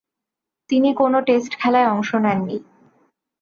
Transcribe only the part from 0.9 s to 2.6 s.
কোন টেস্ট খেলায় অংশ নেননি।